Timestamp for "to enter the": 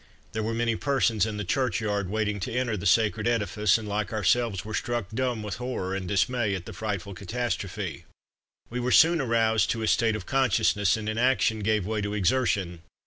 2.39-2.87